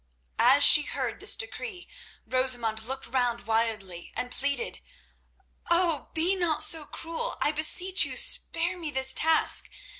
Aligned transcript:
As 0.39 0.63
she 0.63 0.81
heard 0.81 1.19
this 1.19 1.35
decree 1.35 1.87
Rosamund 2.25 2.81
looked 2.87 3.05
round 3.05 3.41
wildly 3.45 4.11
and 4.15 4.31
pleaded: 4.31 4.81
"Oh! 5.69 6.09
be 6.15 6.35
not 6.35 6.63
so 6.63 6.87
cruel. 6.87 7.37
I 7.39 7.51
beseech 7.51 8.03
you 8.03 8.17
spare 8.17 8.79
me 8.79 8.89
this 8.89 9.13
task. 9.13 9.69